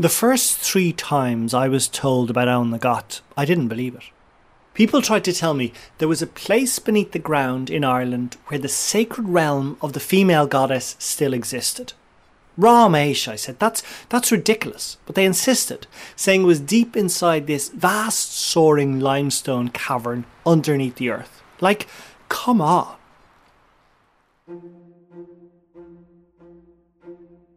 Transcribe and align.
The 0.00 0.08
first 0.08 0.56
three 0.56 0.94
times 0.94 1.52
I 1.52 1.68
was 1.68 1.86
told 1.86 2.30
about 2.30 2.70
the 2.70 2.78
Got, 2.78 3.20
I 3.36 3.44
didn't 3.44 3.68
believe 3.68 3.94
it. 3.94 4.04
People 4.72 5.02
tried 5.02 5.24
to 5.24 5.32
tell 5.34 5.52
me 5.52 5.74
there 5.98 6.08
was 6.08 6.22
a 6.22 6.26
place 6.26 6.78
beneath 6.78 7.12
the 7.12 7.18
ground 7.18 7.68
in 7.68 7.84
Ireland 7.84 8.38
where 8.46 8.58
the 8.58 8.66
sacred 8.66 9.28
realm 9.28 9.76
of 9.82 9.92
the 9.92 10.00
female 10.00 10.46
goddess 10.46 10.96
still 10.98 11.34
existed. 11.34 11.92
Ramesh, 12.58 13.28
I 13.28 13.36
said, 13.36 13.58
that's, 13.58 13.82
that's 14.08 14.32
ridiculous. 14.32 14.96
But 15.04 15.16
they 15.16 15.26
insisted, 15.26 15.86
saying 16.16 16.44
it 16.44 16.46
was 16.46 16.60
deep 16.60 16.96
inside 16.96 17.46
this 17.46 17.68
vast 17.68 18.32
soaring 18.32 19.00
limestone 19.00 19.68
cavern 19.68 20.24
underneath 20.46 20.94
the 20.94 21.10
earth. 21.10 21.42
Like, 21.60 21.86
come 22.30 22.62
on. 22.62 22.96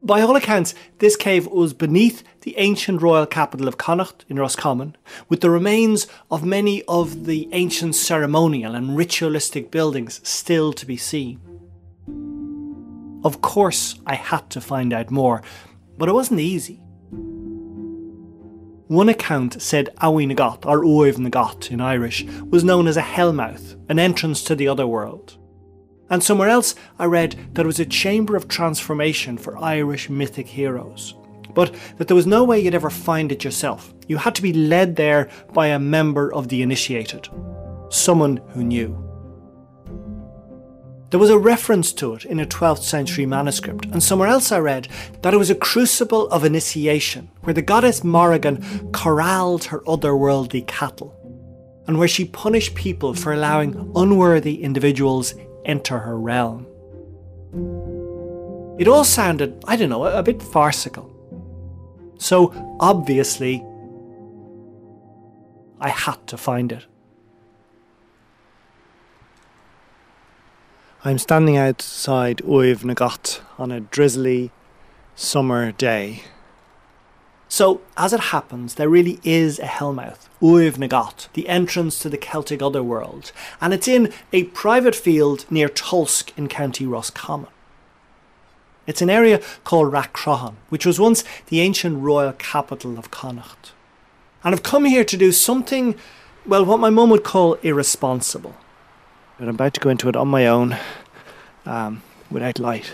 By 0.06 0.20
all 0.20 0.36
accounts, 0.36 0.76
this 1.00 1.16
cave 1.16 1.48
was 1.48 1.74
beneath 1.74 2.24
the 2.42 2.56
ancient 2.58 3.02
royal 3.02 3.26
capital 3.26 3.70
of 3.70 3.78
Connacht 3.78 4.26
in 4.28 4.38
Roscommon, 4.38 4.98
with 5.30 5.40
the 5.40 5.50
remains 5.50 6.08
of 6.30 6.44
many 6.44 6.84
of 6.90 7.24
the 7.24 7.48
ancient 7.54 7.96
ceremonial 7.96 8.76
and 8.76 8.98
ritualistic 8.98 9.72
buildings 9.72 10.20
still 10.22 10.74
to 10.74 10.86
be 10.86 10.98
seen. 10.98 11.40
Of 13.24 13.40
course, 13.40 13.96
I 14.06 14.16
had 14.16 14.50
to 14.50 14.60
find 14.60 14.92
out 14.92 15.10
more, 15.10 15.42
but 15.98 16.10
it 16.10 16.14
wasn't 16.14 16.42
easy. 16.42 16.82
One 18.88 19.08
account 19.08 19.62
said 19.62 19.88
Oweynagat, 20.02 20.66
or 20.66 20.84
Oiv 20.84 21.16
Nagat 21.16 21.72
in 21.72 21.80
Irish, 21.80 22.26
was 22.50 22.66
known 22.66 22.88
as 22.88 22.98
a 22.98 23.02
hellmouth, 23.02 23.78
an 23.88 24.00
entrance 24.00 24.44
to 24.44 24.56
the 24.56 24.68
other 24.68 24.86
world. 24.86 25.38
And 26.14 26.24
somewhere 26.24 26.48
else 26.48 26.76
I 27.00 27.06
read 27.06 27.36
that 27.54 27.64
it 27.64 27.66
was 27.66 27.80
a 27.80 27.86
chamber 27.88 28.36
of 28.36 28.48
transformation 28.48 29.36
for 29.36 29.58
Irish 29.58 30.12
mythic 30.12 30.46
heroes. 30.46 31.16
But 31.56 31.74
that 31.98 32.08
there 32.08 32.16
was 32.16 32.28
no 32.28 32.44
way 32.44 32.60
you'd 32.60 32.76
ever 32.76 32.92
find 32.92 33.32
it 33.32 33.44
yourself. 33.44 33.92
You 34.08 34.18
had 34.18 34.36
to 34.36 34.44
be 34.44 34.54
led 34.54 34.96
there 34.96 35.32
by 35.54 35.68
a 35.68 35.80
member 35.80 36.32
of 36.32 36.50
the 36.50 36.62
initiated, 36.62 37.30
someone 37.90 38.38
who 38.50 38.64
knew. 38.64 38.96
There 41.10 41.20
was 41.20 41.32
a 41.32 41.38
reference 41.40 41.92
to 41.94 42.14
it 42.14 42.26
in 42.26 42.40
a 42.40 42.46
12th 42.46 42.84
century 42.84 43.26
manuscript, 43.26 43.86
and 43.86 44.04
somewhere 44.04 44.30
else 44.30 44.52
I 44.52 44.60
read 44.60 44.90
that 45.24 45.34
it 45.34 45.38
was 45.38 45.50
a 45.50 45.56
crucible 45.56 46.28
of 46.30 46.46
initiation, 46.46 47.32
where 47.42 47.56
the 47.56 47.64
goddess 47.64 48.04
Morrigan 48.04 48.92
corralled 48.92 49.64
her 49.64 49.80
otherworldly 49.88 50.68
cattle, 50.68 51.16
and 51.88 51.98
where 51.98 52.08
she 52.08 52.26
punished 52.26 52.76
people 52.76 53.16
for 53.16 53.34
allowing 53.34 53.92
unworthy 53.96 54.62
individuals 54.62 55.34
enter 55.66 56.00
her 56.00 56.18
realm. 56.18 56.66
It 58.80 58.88
all 58.88 59.04
sounded, 59.04 59.64
I 59.68 59.76
don't 59.76 59.90
know, 59.90 60.06
a 60.06 60.24
bit 60.24 60.42
farcical. 60.42 61.10
So 62.18 62.54
obviously, 62.80 63.64
I 65.80 65.90
had 65.90 66.26
to 66.28 66.38
find 66.38 66.72
it. 66.72 66.86
I'm 71.06 71.18
standing 71.18 71.58
outside 71.58 72.38
Uiv 72.38 72.84
Nagat 72.84 73.42
on 73.60 73.72
a 73.72 73.82
drizzly 73.82 74.52
summer 75.16 75.74
day. 75.74 76.24
So, 77.54 77.82
as 77.98 78.14
it 78.14 78.32
happens, 78.32 78.74
there 78.74 78.90
really 78.90 79.20
is 79.24 79.60
a 79.60 79.66
Hellmouth, 79.66 80.28
Uiv 80.42 80.78
Nagat, 80.78 81.28
the 81.34 81.48
entrance 81.48 82.00
to 82.00 82.10
the 82.10 82.18
Celtic 82.18 82.64
otherworld, 82.64 83.32
and 83.62 83.76
it's 83.76 83.88
in 83.88 84.12
a 84.32 84.46
private 84.46 84.96
field 84.96 85.46
near 85.52 85.70
Tulsk 85.70 86.36
in 86.36 86.48
County 86.48 86.88
Roscommon. 86.88 87.52
It's 88.88 89.04
an 89.04 89.12
area 89.12 89.40
called 89.66 89.94
Rathcroghan, 89.94 90.56
which 90.70 90.84
was 90.84 91.00
once 91.00 91.24
the 91.50 91.62
ancient 91.62 92.02
royal 92.02 92.34
capital 92.34 92.98
of 92.98 93.12
Connacht. 93.12 93.74
And 94.44 94.56
I've 94.56 94.64
come 94.64 94.86
here 94.86 95.06
to 95.06 95.16
do 95.16 95.32
something, 95.32 95.94
well, 96.48 96.66
what 96.66 96.80
my 96.80 96.90
mum 96.90 97.12
would 97.12 97.24
call 97.24 97.60
irresponsible. 97.62 98.56
But 99.38 99.48
I'm 99.48 99.54
about 99.54 99.76
to 99.76 99.80
go 99.80 99.92
into 99.92 100.10
it 100.10 100.16
on 100.16 100.28
my 100.28 100.48
own, 100.48 100.76
um, 101.68 102.02
without 102.32 102.58
light. 102.58 102.94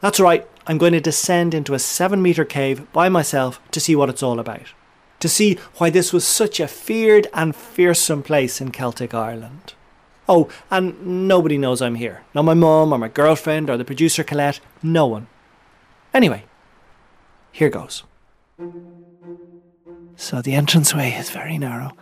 That's 0.00 0.20
right, 0.20 0.46
I'm 0.66 0.78
going 0.78 0.92
to 0.92 1.00
descend 1.00 1.54
into 1.54 1.74
a 1.74 1.78
seven 1.78 2.22
metre 2.22 2.44
cave 2.44 2.90
by 2.92 3.08
myself 3.08 3.60
to 3.72 3.80
see 3.80 3.96
what 3.96 4.08
it's 4.08 4.22
all 4.22 4.38
about. 4.38 4.72
To 5.20 5.28
see 5.28 5.58
why 5.78 5.90
this 5.90 6.12
was 6.12 6.26
such 6.26 6.60
a 6.60 6.68
feared 6.68 7.26
and 7.34 7.56
fearsome 7.56 8.22
place 8.22 8.60
in 8.60 8.70
Celtic 8.70 9.12
Ireland. 9.12 9.74
Oh, 10.28 10.48
and 10.70 11.26
nobody 11.26 11.58
knows 11.58 11.82
I'm 11.82 11.96
here. 11.96 12.22
Not 12.34 12.44
my 12.44 12.54
mum 12.54 12.92
or 12.92 12.98
my 12.98 13.08
girlfriend 13.08 13.68
or 13.70 13.76
the 13.76 13.84
producer 13.84 14.22
Colette. 14.22 14.60
No 14.82 15.06
one. 15.06 15.26
Anyway, 16.14 16.44
here 17.50 17.70
goes. 17.70 18.04
So 20.16 20.42
the 20.42 20.54
entranceway 20.54 21.12
is 21.12 21.30
very 21.30 21.58
narrow, 21.58 21.96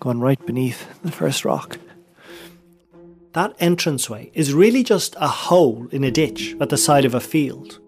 going 0.00 0.20
right 0.20 0.44
beneath 0.46 1.02
the 1.02 1.12
first 1.12 1.44
rock. 1.44 1.78
That 3.36 3.54
entranceway 3.60 4.30
is 4.32 4.54
really 4.54 4.82
just 4.82 5.14
a 5.20 5.28
hole 5.28 5.88
in 5.92 6.04
a 6.04 6.10
ditch 6.10 6.56
at 6.58 6.70
the 6.70 6.78
side 6.78 7.04
of 7.04 7.14
a 7.14 7.20
field. 7.20 7.80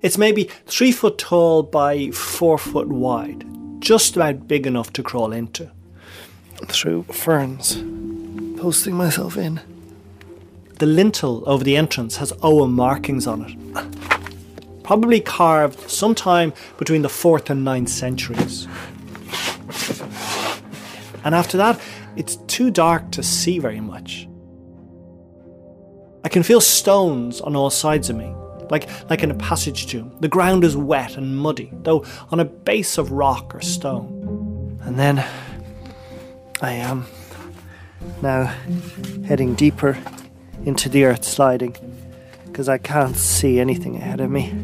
It's 0.00 0.16
maybe 0.16 0.44
three 0.64 0.92
foot 0.92 1.18
tall 1.18 1.62
by 1.62 2.10
four 2.10 2.56
foot 2.56 2.88
wide, 2.88 3.44
just 3.80 4.16
about 4.16 4.48
big 4.48 4.66
enough 4.66 4.90
to 4.94 5.02
crawl 5.02 5.34
into. 5.34 5.70
Through 6.68 7.02
ferns, 7.02 7.84
posting 8.58 8.94
myself 8.94 9.36
in. 9.36 9.60
The 10.78 10.86
lintel 10.86 11.42
over 11.46 11.62
the 11.62 11.76
entrance 11.76 12.16
has 12.16 12.32
Ogham 12.42 12.72
markings 12.72 13.26
on 13.26 13.42
it. 13.42 14.82
Probably 14.84 15.20
carved 15.20 15.90
sometime 15.90 16.54
between 16.78 17.02
the 17.02 17.08
4th 17.08 17.50
and 17.50 17.62
9th 17.62 17.90
centuries. 17.90 18.66
And 21.24 21.34
after 21.34 21.58
that, 21.58 21.78
it's 22.16 22.36
too 22.46 22.70
dark 22.70 23.10
to 23.10 23.22
see 23.22 23.58
very 23.58 23.80
much. 23.80 24.26
I 26.28 26.30
can 26.30 26.42
feel 26.42 26.60
stones 26.60 27.40
on 27.40 27.56
all 27.56 27.70
sides 27.70 28.10
of 28.10 28.16
me, 28.16 28.34
like, 28.68 28.86
like 29.08 29.22
in 29.22 29.30
a 29.30 29.34
passage 29.34 29.86
tomb. 29.86 30.14
The 30.20 30.28
ground 30.28 30.62
is 30.62 30.76
wet 30.76 31.16
and 31.16 31.34
muddy, 31.34 31.72
though 31.84 32.04
on 32.30 32.38
a 32.38 32.44
base 32.44 32.98
of 32.98 33.12
rock 33.12 33.54
or 33.54 33.62
stone. 33.62 34.78
And 34.82 34.98
then 34.98 35.24
I 36.60 36.72
am 36.72 37.06
now 38.20 38.54
heading 39.24 39.54
deeper 39.54 39.96
into 40.66 40.90
the 40.90 41.04
earth 41.04 41.24
sliding 41.24 41.74
because 42.44 42.68
I 42.68 42.76
can't 42.76 43.16
see 43.16 43.58
anything 43.58 43.96
ahead 43.96 44.20
of 44.20 44.30
me. 44.30 44.54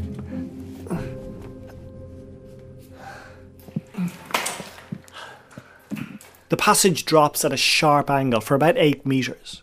The 6.51 6.59
passage 6.59 7.07
drops 7.07 7.43
at 7.43 7.55
a 7.55 7.57
sharp 7.57 8.11
angle 8.11 8.43
for 8.43 8.55
about 8.55 8.77
8 8.77 9.07
metres. 9.07 9.63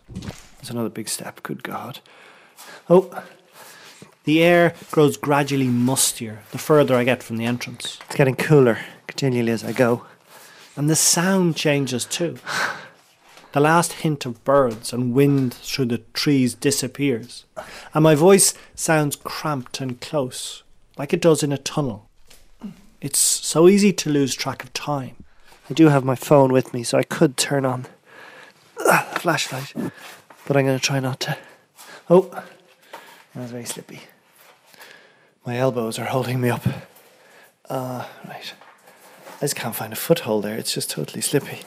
That's 0.62 0.70
another 0.70 0.90
big 0.90 1.08
step, 1.08 1.42
good 1.42 1.64
God. 1.64 1.98
Oh, 2.88 3.24
the 4.22 4.44
air 4.44 4.74
grows 4.92 5.16
gradually 5.16 5.66
mustier 5.66 6.38
the 6.52 6.58
further 6.58 6.94
I 6.94 7.02
get 7.02 7.20
from 7.20 7.36
the 7.36 7.44
entrance. 7.44 7.98
It's 8.06 8.14
getting 8.14 8.36
cooler 8.36 8.78
continually 9.08 9.50
as 9.50 9.64
I 9.64 9.72
go. 9.72 10.06
And 10.76 10.88
the 10.88 10.94
sound 10.94 11.56
changes 11.56 12.04
too. 12.04 12.38
The 13.50 13.58
last 13.58 13.94
hint 13.94 14.24
of 14.24 14.44
birds 14.44 14.92
and 14.92 15.12
wind 15.12 15.52
through 15.52 15.86
the 15.86 15.98
trees 16.14 16.54
disappears, 16.54 17.44
and 17.92 18.04
my 18.04 18.14
voice 18.14 18.54
sounds 18.76 19.16
cramped 19.16 19.80
and 19.80 20.00
close, 20.00 20.62
like 20.96 21.12
it 21.12 21.20
does 21.20 21.42
in 21.42 21.50
a 21.50 21.58
tunnel. 21.58 22.08
It's 23.00 23.18
so 23.18 23.68
easy 23.68 23.92
to 23.94 24.10
lose 24.10 24.36
track 24.36 24.62
of 24.62 24.72
time. 24.72 25.16
I 25.68 25.74
do 25.74 25.88
have 25.88 26.04
my 26.04 26.14
phone 26.14 26.52
with 26.52 26.72
me, 26.72 26.84
so 26.84 26.98
I 26.98 27.02
could 27.02 27.36
turn 27.36 27.66
on 27.66 27.86
the 28.78 29.18
flashlight, 29.18 29.74
but 30.52 30.58
I'm 30.58 30.66
going 30.66 30.78
to 30.78 30.84
try 30.84 31.00
not 31.00 31.18
to. 31.20 31.38
Oh, 32.10 32.28
that 32.28 33.40
was 33.40 33.52
very 33.52 33.64
slippy. 33.64 34.00
My 35.46 35.56
elbows 35.56 35.98
are 35.98 36.04
holding 36.04 36.42
me 36.42 36.50
up. 36.50 36.66
Uh, 37.70 38.04
right. 38.28 38.52
I 39.38 39.40
just 39.40 39.56
can't 39.56 39.74
find 39.74 39.94
a 39.94 39.96
foothold 39.96 40.44
there. 40.44 40.58
It's 40.58 40.74
just 40.74 40.90
totally 40.90 41.22
slippy. 41.22 41.60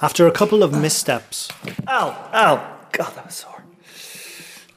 After 0.00 0.26
a 0.26 0.30
couple 0.30 0.62
of 0.62 0.72
missteps, 0.72 1.50
ow, 1.86 2.30
ow, 2.32 2.78
God, 2.92 3.14
that 3.14 3.26
was 3.26 3.34
sore. 3.34 3.62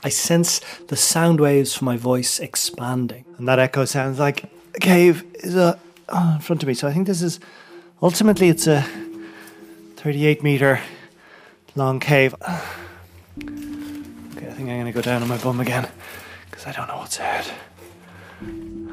I 0.04 0.10
sense 0.10 0.60
the 0.90 0.98
sound 0.98 1.40
waves 1.40 1.74
from 1.74 1.86
my 1.86 1.96
voice 1.96 2.42
expanding, 2.42 3.24
and 3.38 3.48
that 3.48 3.60
echo 3.60 3.86
sounds 3.86 4.20
like 4.20 4.44
a 4.76 4.80
cave 4.80 5.24
is 5.36 5.56
uh, 5.56 5.80
oh, 6.10 6.34
in 6.36 6.42
front 6.42 6.64
of 6.64 6.68
me. 6.68 6.74
So 6.74 6.86
I 6.90 6.92
think 6.92 7.08
this 7.08 7.22
is 7.22 7.40
ultimately 8.02 8.50
it's 8.50 8.68
a 8.68 8.86
38 9.96 10.44
meter 10.44 10.82
long 11.76 12.02
cave. 12.02 12.36
Okay, 13.44 14.48
I 14.48 14.54
think 14.54 14.70
I'm 14.70 14.78
gonna 14.78 14.92
go 14.92 15.02
down 15.02 15.22
on 15.22 15.28
my 15.28 15.38
bum 15.38 15.60
again 15.60 15.90
because 16.50 16.66
I 16.66 16.72
don't 16.72 16.88
know 16.88 16.98
what's 16.98 17.20
ahead. 17.20 17.46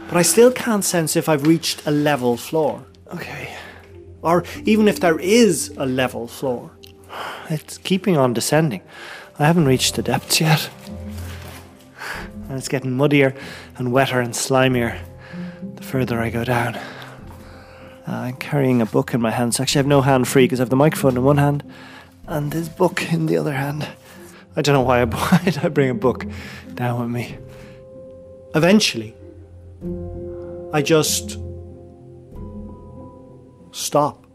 But 0.08 0.16
I 0.16 0.22
still 0.22 0.52
can't 0.52 0.84
sense 0.84 1.16
if 1.16 1.28
I've 1.28 1.46
reached 1.46 1.86
a 1.86 1.90
level 1.90 2.36
floor. 2.36 2.84
Okay. 3.12 3.56
Or 4.22 4.44
even 4.64 4.88
if 4.88 5.00
there 5.00 5.18
is 5.18 5.72
a 5.76 5.86
level 5.86 6.26
floor. 6.26 6.70
It's 7.50 7.78
keeping 7.78 8.16
on 8.16 8.32
descending. 8.32 8.82
I 9.38 9.46
haven't 9.46 9.66
reached 9.66 9.96
the 9.96 10.02
depths 10.02 10.40
yet. 10.40 10.70
And 12.48 12.58
it's 12.58 12.68
getting 12.68 12.92
muddier 12.92 13.34
and 13.76 13.92
wetter 13.92 14.20
and 14.20 14.34
slimier 14.34 14.98
the 15.62 15.84
the 15.84 15.90
further 15.90 16.20
I 16.20 16.30
go 16.30 16.44
down. 16.44 16.76
Uh, 16.76 16.82
I'm 18.06 18.36
carrying 18.36 18.80
a 18.80 18.86
book 18.86 19.14
in 19.14 19.20
my 19.20 19.30
hands. 19.30 19.60
Actually, 19.60 19.80
I 19.80 19.82
have 19.82 19.86
no 19.86 20.02
hand 20.02 20.28
free 20.28 20.44
because 20.44 20.60
I 20.60 20.62
have 20.62 20.70
the 20.70 20.76
microphone 20.76 21.16
in 21.16 21.24
one 21.24 21.38
hand 21.38 21.62
and 22.26 22.52
this 22.52 22.68
book 22.68 23.12
in 23.12 23.26
the 23.26 23.36
other 23.36 23.52
hand. 23.52 23.86
I 24.56 24.62
don't 24.62 24.74
know 24.74 24.82
why 24.82 25.00
I, 25.00 25.04
why 25.04 25.52
I 25.62 25.68
bring 25.68 25.90
a 25.90 25.94
book 25.94 26.26
down 26.74 27.00
with 27.00 27.10
me. 27.10 27.38
Eventually, 28.54 29.14
I 30.72 30.82
just 30.82 31.38
stop. 33.72 34.26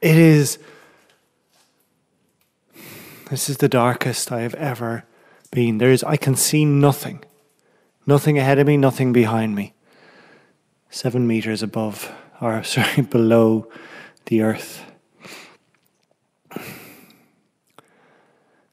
It 0.00 0.16
is. 0.16 0.58
This 3.30 3.48
is 3.48 3.56
the 3.56 3.68
darkest 3.68 4.30
I 4.30 4.42
have 4.42 4.54
ever 4.54 5.04
been. 5.50 5.78
There 5.78 5.90
is. 5.90 6.04
I 6.04 6.16
can 6.16 6.36
see 6.36 6.64
nothing. 6.64 7.24
Nothing 8.06 8.38
ahead 8.38 8.58
of 8.58 8.66
me, 8.66 8.76
nothing 8.76 9.12
behind 9.12 9.54
me. 9.56 9.72
Seven 10.90 11.26
meters 11.26 11.62
above, 11.62 12.12
or 12.40 12.62
sorry, 12.74 13.02
below 13.02 13.68
the 14.26 14.42
earth. 14.42 14.84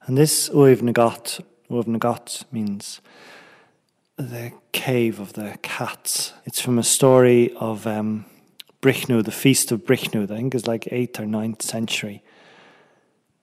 And 0.06 0.18
this 0.18 0.50
Uiv 0.50 0.82
Nagat, 0.82 2.44
means 2.52 3.00
the 4.18 4.52
cave 4.74 5.20
of 5.22 5.34
the 5.34 5.58
cats. 5.62 6.34
It's 6.44 6.60
from 6.60 6.78
a 6.78 6.84
story 6.84 7.54
of 7.56 7.88
um, 7.88 8.26
Bricriu, 8.82 9.24
the 9.24 9.32
feast 9.32 9.72
of 9.72 9.86
Bricriu, 9.86 10.24
I 10.24 10.36
think 10.36 10.56
is 10.56 10.68
like 10.68 10.84
8th 10.84 11.22
or 11.22 11.24
9th 11.24 11.62
century. 11.62 12.22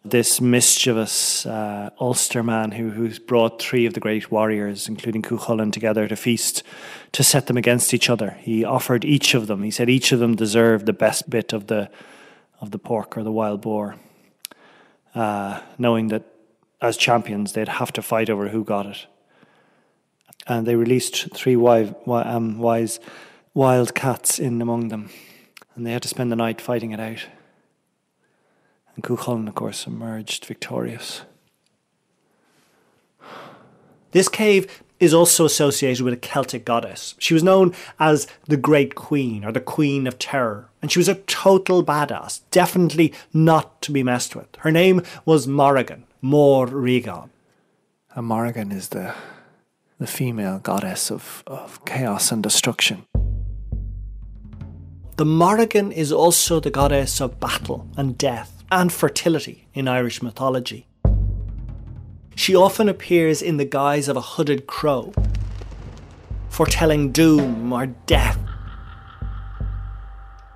This 0.05 0.39
mischievous 0.39 1.47
uh, 1.47 1.91
Ulster 1.99 2.43
man 2.43 2.73
who, 2.73 2.91
who's 2.91 3.19
brought 3.19 3.61
three 3.61 3.87
of 3.87 3.95
the 3.95 4.01
great 4.01 4.31
warriors, 4.31 4.87
including 4.87 5.23
Cuchulainn, 5.23 5.73
together 5.73 6.07
to 6.09 6.17
feast 6.17 6.63
to 7.13 7.25
set 7.25 7.47
them 7.47 7.57
against 7.57 7.95
each 7.95 8.11
other. 8.11 8.37
He 8.41 8.65
offered 8.65 9.07
each 9.07 9.33
of 9.33 9.47
them, 9.47 9.63
he 9.63 9.71
said 9.71 9.89
each 9.89 10.13
of 10.13 10.21
them 10.21 10.37
deserved 10.37 10.85
the 10.85 10.93
best 10.93 11.31
bit 11.31 11.55
of 11.55 11.69
the, 11.69 11.91
of 12.61 12.71
the 12.71 12.79
pork 12.79 13.17
or 13.17 13.23
the 13.23 13.33
wild 13.33 13.63
boar, 13.63 13.97
uh, 15.15 15.61
knowing 15.79 16.09
that 16.09 16.30
as 16.81 16.97
champions, 16.97 17.53
they'd 17.53 17.69
have 17.69 17.93
to 17.93 18.03
fight 18.03 18.31
over 18.31 18.49
who 18.49 18.65
got 18.65 18.87
it. 18.87 19.07
And 20.47 20.67
they 20.67 20.75
released 20.75 21.33
three 21.35 21.57
um, 21.57 22.59
wise 22.59 23.01
wild 23.53 23.95
cats 23.95 24.39
in 24.39 24.63
among 24.63 24.89
them, 24.89 25.11
and 25.75 25.87
they 25.87 25.93
had 25.93 26.03
to 26.03 26.09
spend 26.09 26.33
the 26.33 26.37
night 26.37 26.61
fighting 26.61 26.93
it 26.93 27.01
out. 27.01 27.27
And 28.95 29.05
Cuchulainn, 29.05 29.49
of 29.49 29.55
course, 29.55 29.87
emerged 29.87 30.45
victorious. 30.45 31.23
This 34.13 34.29
cave 34.29 34.83
is 34.99 35.15
also 35.15 35.47
associated 35.47 36.05
with 36.05 36.13
a 36.13 36.19
Celtic 36.19 36.65
goddess. 36.65 37.15
She 37.19 37.33
was 37.33 37.43
known 37.43 37.75
as 37.99 38.27
the 38.47 38.57
Great 38.57 38.95
Queen 38.95 39.45
or 39.45 39.53
the 39.53 39.61
Queen 39.61 40.07
of 40.07 40.19
Terror, 40.19 40.69
and 40.83 40.93
she 40.93 40.99
was 40.99 41.09
a 41.09 41.15
total 41.15 41.83
badass, 41.83 42.41
definitely 42.51 43.15
not 43.33 43.81
to 43.83 43.93
be 43.93 44.03
messed 44.03 44.37
with. 44.37 44.49
Her 44.59 44.71
name 44.71 45.03
was 45.25 45.49
Morrigan, 45.49 46.05
Mor 46.21 46.67
Regan. 46.67 47.31
And 48.15 48.27
Morrigan 48.27 48.73
is 48.73 48.89
the, 48.89 49.15
the 49.99 50.07
female 50.07 50.59
goddess 50.59 51.11
of, 51.11 51.43
of 51.47 51.83
chaos 51.87 52.31
and 52.31 52.43
destruction. 52.43 53.07
The 55.17 55.25
Morrigan 55.25 55.93
is 55.93 56.13
also 56.13 56.61
the 56.61 56.71
goddess 56.71 57.21
of 57.21 57.41
battle 57.41 57.89
and 57.97 58.19
death 58.19 58.65
and 58.71 58.93
fertility 58.93 59.69
in 59.75 59.89
Irish 59.89 60.23
mythology. 60.23 60.87
She 62.41 62.57
often 62.57 62.89
appears 62.89 63.43
in 63.43 63.59
the 63.59 63.67
guise 63.67 64.09
of 64.09 64.17
a 64.17 64.23
hooded 64.23 64.67
crow, 64.67 65.13
foretelling 66.49 67.13
doom 67.13 67.71
or 67.71 67.89
death, 68.07 68.39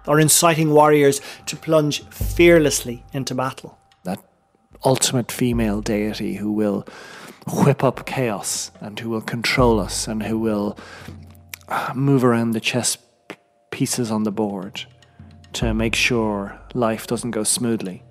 or 0.06 0.18
inciting 0.18 0.70
warriors 0.70 1.20
to 1.44 1.56
plunge 1.56 2.02
fearlessly 2.04 3.04
into 3.12 3.34
battle. 3.34 3.78
That 4.04 4.18
ultimate 4.82 5.30
female 5.30 5.82
deity 5.82 6.36
who 6.36 6.52
will 6.52 6.86
whip 7.52 7.84
up 7.84 8.06
chaos 8.06 8.70
and 8.80 8.98
who 8.98 9.10
will 9.10 9.20
control 9.20 9.78
us 9.78 10.08
and 10.08 10.22
who 10.22 10.38
will 10.38 10.78
uh, 11.68 11.92
move 11.94 12.24
around 12.24 12.52
the 12.52 12.60
chess 12.60 12.96
pieces 13.70 14.10
on 14.10 14.22
the 14.22 14.32
board 14.32 14.86
to 15.52 15.74
make 15.74 15.94
sure 15.94 16.58
life 16.72 17.06
doesn't 17.06 17.32
go 17.32 17.44
smoothly. 17.44 18.02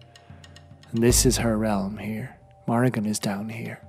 And 0.92 1.02
this 1.02 1.26
is 1.26 1.38
her 1.38 1.58
realm 1.58 1.98
here. 1.98 2.38
Morrigan 2.66 3.06
is 3.06 3.20
down 3.20 3.50
here. 3.50 3.80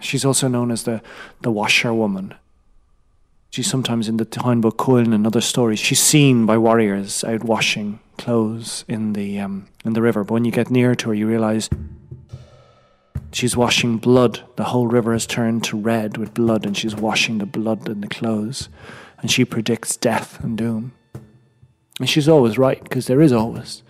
She's 0.00 0.24
also 0.24 0.48
known 0.48 0.70
as 0.70 0.82
the, 0.82 1.00
the 1.40 1.50
washerwoman. 1.50 2.34
She's 3.50 3.70
sometimes 3.70 4.08
in 4.08 4.16
the 4.16 4.24
Bó 4.24 4.72
Cúailnge 4.72 5.14
and 5.14 5.26
other 5.26 5.40
stories. 5.40 5.78
She's 5.78 6.02
seen 6.02 6.46
by 6.46 6.58
warriors 6.58 7.22
out 7.22 7.44
washing 7.44 8.00
clothes 8.18 8.84
in 8.88 9.12
the 9.12 9.38
um, 9.40 9.68
in 9.84 9.92
the 9.92 10.02
river. 10.02 10.24
But 10.24 10.34
when 10.34 10.44
you 10.44 10.50
get 10.52 10.70
near 10.70 10.94
to 10.94 11.10
her, 11.10 11.14
you 11.14 11.26
realise 11.26 11.68
she's 13.30 13.56
washing 13.56 13.98
blood. 13.98 14.40
The 14.56 14.64
whole 14.64 14.86
river 14.86 15.12
has 15.12 15.26
turned 15.26 15.64
to 15.64 15.76
red 15.78 16.16
with 16.16 16.34
blood, 16.34 16.64
and 16.66 16.76
she's 16.76 16.96
washing 16.96 17.38
the 17.38 17.46
blood 17.46 17.88
in 17.88 18.00
the 18.00 18.08
clothes 18.08 18.68
and 19.22 19.30
she 19.30 19.44
predicts 19.44 19.96
death 19.96 20.42
and 20.42 20.58
doom. 20.58 20.92
And 21.98 22.10
she's 22.10 22.28
always 22.28 22.58
right, 22.58 22.82
because 22.82 23.06
there 23.06 23.22
is 23.22 23.32
always, 23.32 23.82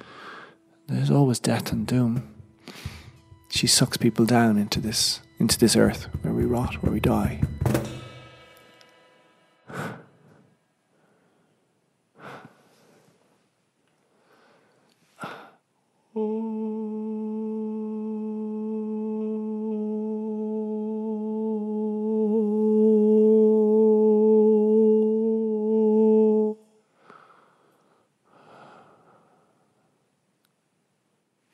there's 0.86 1.10
always 1.10 1.40
death 1.40 1.72
and 1.72 1.86
doom. 1.86 2.28
She 3.48 3.66
sucks 3.66 3.96
people 3.96 4.26
down 4.26 4.56
into 4.58 4.78
this, 4.80 5.20
into 5.38 5.58
this 5.58 5.74
earth 5.74 6.08
where 6.22 6.34
we 6.34 6.44
rot, 6.44 6.82
where 6.82 6.92
we 6.92 7.00
die. 7.00 7.40
Oh. 16.14 16.61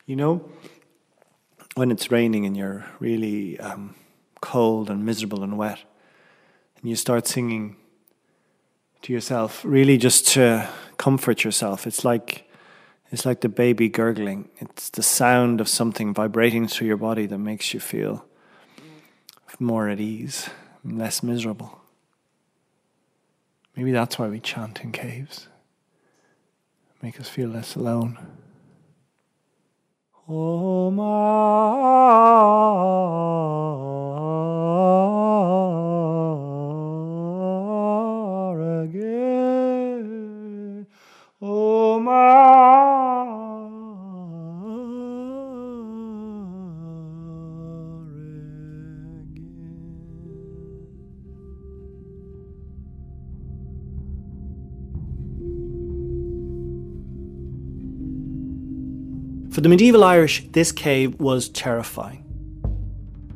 You 0.09 0.15
know, 0.15 0.43
when 1.75 1.91
it's 1.91 2.09
raining 2.09 2.47
and 2.47 2.57
you're 2.57 2.83
really 2.99 3.59
um, 3.59 3.93
cold 4.41 4.89
and 4.89 5.05
miserable 5.05 5.43
and 5.43 5.55
wet, 5.55 5.77
and 6.81 6.89
you 6.89 6.95
start 6.95 7.27
singing 7.27 7.75
to 9.03 9.13
yourself, 9.13 9.63
really 9.63 9.99
just 9.99 10.27
to 10.29 10.67
comfort 10.97 11.43
yourself. 11.43 11.85
It's 11.85 12.03
like 12.03 12.49
it's 13.11 13.23
like 13.23 13.41
the 13.41 13.49
baby 13.49 13.87
gurgling. 13.87 14.49
It's 14.57 14.89
the 14.89 15.03
sound 15.03 15.61
of 15.61 15.67
something 15.67 16.11
vibrating 16.11 16.67
through 16.67 16.87
your 16.87 16.97
body 16.97 17.27
that 17.27 17.37
makes 17.37 17.71
you 17.75 17.79
feel 17.79 18.25
more 19.59 19.89
at 19.89 19.99
ease, 19.99 20.49
less 20.83 21.21
miserable. 21.21 21.81
Maybe 23.75 23.91
that's 23.91 24.17
why 24.17 24.27
we 24.27 24.39
chant 24.39 24.81
in 24.81 24.91
caves. 24.91 25.49
Make 26.99 27.19
us 27.19 27.29
feel 27.29 27.49
less 27.49 27.75
alone. 27.75 28.17
Oh 30.31 30.91
For 59.59 59.63
the 59.63 59.67
medieval 59.67 60.05
Irish, 60.05 60.47
this 60.53 60.71
cave 60.71 61.19
was 61.19 61.49
terrifying. 61.49 62.23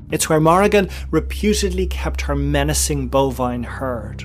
It's 0.10 0.30
where 0.30 0.40
Morrigan 0.40 0.90
reputedly 1.12 1.86
kept 1.86 2.22
her 2.22 2.34
menacing 2.34 3.10
bovine 3.10 3.64
herd. 3.64 4.24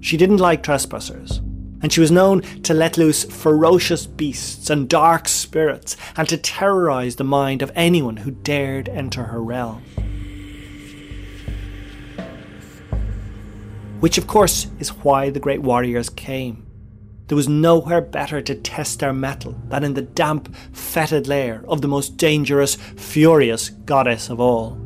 She 0.00 0.16
didn't 0.16 0.38
like 0.38 0.62
trespassers, 0.62 1.36
and 1.82 1.92
she 1.92 2.00
was 2.00 2.10
known 2.10 2.40
to 2.62 2.72
let 2.72 2.96
loose 2.96 3.24
ferocious 3.24 4.06
beasts 4.06 4.70
and 4.70 4.88
dark 4.88 5.28
spirits 5.28 5.98
and 6.16 6.26
to 6.30 6.38
terrorise 6.38 7.16
the 7.16 7.24
mind 7.24 7.60
of 7.60 7.70
anyone 7.74 8.16
who 8.16 8.30
dared 8.30 8.88
enter 8.88 9.24
her 9.24 9.42
realm. 9.42 9.82
Which, 14.00 14.16
of 14.16 14.26
course, 14.26 14.68
is 14.78 14.88
why 14.88 15.28
the 15.28 15.40
great 15.40 15.60
warriors 15.60 16.08
came 16.08 16.65
There 17.28 17.36
was 17.36 17.48
nowhere 17.48 18.00
better 18.00 18.40
to 18.40 18.54
test 18.54 19.00
their 19.00 19.12
mettle 19.12 19.56
than 19.68 19.82
in 19.82 19.94
the 19.94 20.02
damp, 20.02 20.54
fetid 20.72 21.26
lair 21.26 21.64
of 21.66 21.82
the 21.82 21.88
most 21.88 22.16
dangerous, 22.16 22.76
furious 22.76 23.70
goddess 23.70 24.30
of 24.30 24.38
all. 24.38 24.80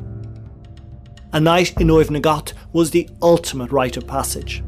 A 1.32 1.40
night 1.40 1.78
in 1.80 1.88
Gàth 1.88 2.54
was 2.72 2.90
the 2.90 3.08
ultimate 3.22 3.70
rite 3.70 3.96
of 3.96 4.06
passage. 4.06 4.64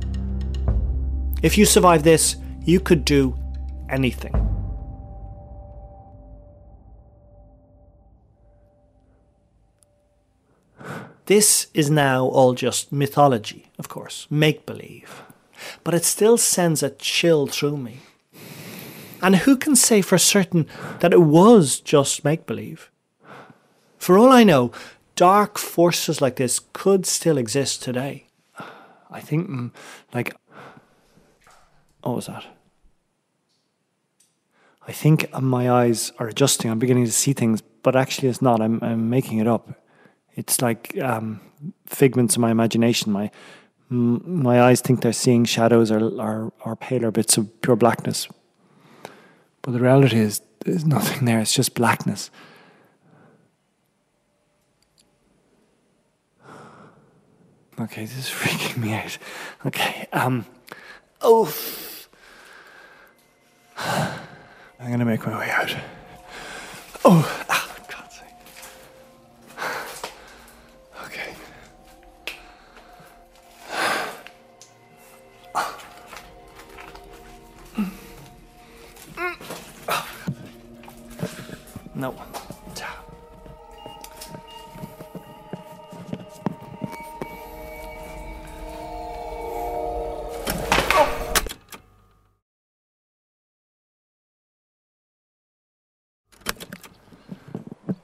If 1.43 1.57
you 1.57 1.65
survived 1.65 2.05
this, 2.05 2.37
you 2.65 2.79
could 2.79 3.05
do 3.05 3.37
anything. 3.89 4.33
This 11.27 11.69
is 11.73 11.91
now 11.91 12.27
all 12.27 12.53
just 12.53 12.93
mythology, 12.93 13.71
of 13.79 13.89
course, 13.89 14.27
make 14.29 14.67
believe. 14.67 15.23
But 15.85 15.95
it 15.95 16.05
still 16.05 16.39
sends 16.39 16.83
a 16.83 16.91
chill 16.91 17.47
through 17.47 17.77
me. 17.77 18.01
And 19.23 19.37
who 19.37 19.57
can 19.57 19.77
say 19.77 20.03
for 20.03 20.19
certain 20.19 20.67
that 20.99 21.13
it 21.13 21.23
was 21.23 21.81
just 21.81 22.25
make 22.25 22.47
believe? 22.47 22.91
For 23.99 24.19
all 24.19 24.33
I 24.33 24.43
know, 24.43 24.73
dark 25.15 25.59
forces 25.59 26.21
like 26.21 26.37
this 26.37 26.61
could 26.73 27.07
still 27.07 27.39
exist 27.39 27.83
today. 27.83 28.27
I 29.11 29.21
think, 29.21 29.49
mm, 29.49 29.71
like, 30.13 30.35
what 32.03 32.17
was 32.17 32.27
that? 32.27 32.45
I 34.89 34.93
think 34.93 35.33
my 35.41 35.71
eyes 35.71 36.13
are 36.19 36.27
adjusting. 36.27 36.71
I'm 36.71 36.81
beginning 36.81 37.05
to 37.05 37.13
see 37.13 37.33
things, 37.33 37.63
but 37.83 37.95
actually, 37.95 38.29
it's 38.29 38.43
not. 38.43 38.61
I'm, 38.61 38.81
I'm 38.83 39.09
making 39.09 39.39
it 39.39 39.47
up. 39.47 39.69
It's 40.35 40.61
like 40.61 40.99
um, 40.99 41.41
figments 41.87 42.35
of 42.35 42.41
my 42.41 42.51
imagination. 42.51 43.13
My 43.13 43.31
my 43.93 44.63
eyes 44.63 44.81
think 44.81 45.03
they're 45.03 45.13
seeing 45.13 45.45
shadows 45.45 45.91
or, 45.91 46.01
or, 46.21 46.53
or 46.65 46.77
paler 46.77 47.11
bits 47.11 47.37
of 47.37 47.61
pure 47.61 47.77
blackness. 47.77 48.29
But 49.61 49.73
the 49.73 49.81
reality 49.81 50.19
is, 50.19 50.41
there's 50.65 50.85
nothing 50.85 51.25
there. 51.25 51.41
It's 51.41 51.53
just 51.53 51.75
blackness. 51.75 52.31
Okay, 57.81 58.05
this 58.05 58.17
is 58.17 58.29
freaking 58.29 58.77
me 58.79 58.93
out. 58.93 59.19
Okay, 59.67 60.07
um, 60.13 60.47
oh, 61.21 61.53
I'm 63.77 64.91
gonna 64.91 65.05
make 65.05 65.27
my 65.27 65.39
way 65.39 65.51
out. 65.51 65.75
Oh, 67.05 67.42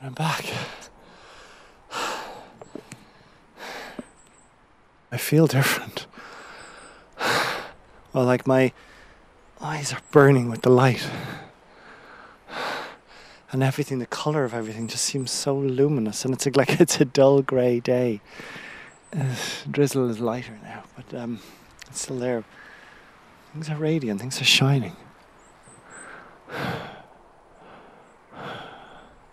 I'm 0.00 0.12
back. 0.12 0.44
I 5.10 5.16
feel 5.16 5.46
different. 5.46 6.06
Well, 8.12 8.24
like 8.24 8.46
my 8.46 8.72
eyes 9.60 9.92
are 9.92 10.00
burning 10.12 10.50
with 10.50 10.62
the 10.62 10.70
light. 10.70 11.08
And 13.50 13.62
everything, 13.62 13.98
the 13.98 14.06
colour 14.06 14.44
of 14.44 14.54
everything 14.54 14.88
just 14.88 15.04
seems 15.04 15.30
so 15.30 15.56
luminous. 15.56 16.24
And 16.24 16.34
it's 16.34 16.46
like 16.56 16.80
it's 16.80 17.00
a 17.00 17.04
dull 17.04 17.42
grey 17.42 17.80
day. 17.80 18.20
Uh, 19.16 19.34
drizzle 19.70 20.10
is 20.10 20.20
lighter 20.20 20.58
now, 20.62 20.84
but 20.94 21.18
um, 21.18 21.40
it's 21.86 22.02
still 22.02 22.18
there. 22.18 22.44
Things 23.52 23.70
are 23.70 23.76
radiant, 23.76 24.20
things 24.20 24.40
are 24.40 24.44
shining. 24.44 24.94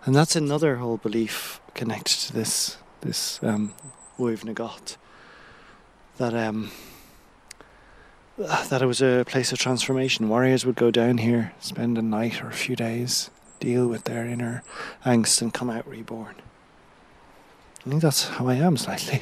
And 0.06 0.16
that's 0.16 0.36
another 0.36 0.76
whole 0.76 0.98
belief 0.98 1.60
connected 1.74 2.20
to 2.28 2.34
this 2.34 2.78
this 3.02 3.40
um, 3.42 3.74
Uaibh 4.20 4.44
na 4.44 4.54
Gàth. 4.54 4.98
That 6.18 6.36
um, 6.36 6.70
that 8.38 8.84
it 8.84 8.86
was 8.86 9.02
a 9.02 9.24
place 9.26 9.52
of 9.52 9.58
transformation. 9.58 10.30
Warriors 10.30 10.64
would 10.64 10.76
go 10.76 10.92
down 10.92 11.18
here, 11.18 11.54
spend 11.60 11.98
a 11.98 12.04
night 12.04 12.44
or 12.44 12.50
a 12.50 12.54
few 12.54 12.76
days, 12.76 13.32
deal 13.60 13.88
with 13.88 14.04
their 14.04 14.26
inner 14.26 14.62
angst, 15.06 15.42
and 15.42 15.52
come 15.52 15.72
out 15.72 15.88
reborn. 15.88 16.36
I 17.84 17.90
think 17.90 18.02
that's 18.04 18.28
how 18.28 18.48
I 18.48 18.56
am 18.56 18.78
slightly. 18.78 19.22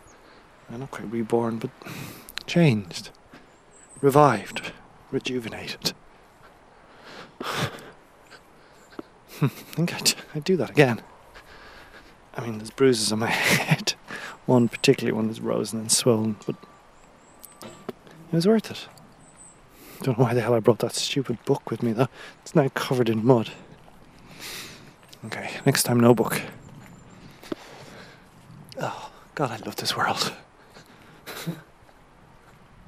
I'm 0.70 0.80
not 0.80 0.90
quite 0.90 1.12
reborn, 1.12 1.58
but 1.58 1.70
changed, 2.46 3.10
revived, 4.00 4.72
rejuvenated. 5.12 5.92
I 9.42 9.48
think 9.48 9.94
I'd, 9.94 10.14
I'd 10.34 10.44
do 10.44 10.56
that 10.56 10.70
again. 10.70 11.00
I 12.34 12.42
mean, 12.42 12.58
there's 12.58 12.70
bruises 12.70 13.12
on 13.12 13.20
my 13.20 13.26
head. 13.30 13.94
One 14.46 14.68
particularly 14.68 15.14
one 15.14 15.26
that's 15.26 15.40
rosy 15.40 15.76
and 15.76 15.92
swollen, 15.92 16.36
but 16.46 16.56
it 17.62 18.32
was 18.32 18.46
worth 18.46 18.70
it. 18.70 18.88
Don't 20.02 20.18
know 20.18 20.24
why 20.24 20.34
the 20.34 20.40
hell 20.40 20.54
I 20.54 20.60
brought 20.60 20.78
that 20.80 20.94
stupid 20.94 21.44
book 21.44 21.70
with 21.70 21.82
me, 21.82 21.92
though. 21.92 22.08
It's 22.42 22.54
now 22.54 22.68
covered 22.74 23.08
in 23.08 23.24
mud. 23.24 23.50
Okay, 25.26 25.50
next 25.66 25.82
time, 25.82 25.98
no 25.98 26.14
book. 26.14 26.40
Oh, 28.80 29.10
God, 29.34 29.50
I 29.50 29.56
love 29.64 29.76
this 29.76 29.96
world. 29.96 30.32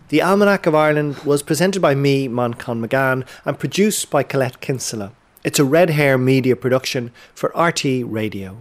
The 0.08 0.22
Almanac 0.22 0.66
of 0.66 0.74
Ireland 0.74 1.18
was 1.18 1.42
presented 1.42 1.80
by 1.80 1.94
me, 1.94 2.28
Manchán 2.28 2.80
Magan, 2.80 3.24
and 3.44 3.58
produced 3.58 4.10
by 4.10 4.24
Colette 4.24 4.60
Kinsella. 4.60 5.12
It's 5.42 5.58
a 5.58 5.64
Red 5.64 5.88
Hair 5.88 6.18
media 6.18 6.54
production 6.54 7.12
for 7.34 7.48
RTÉ 7.50 8.04
Radio. 8.06 8.58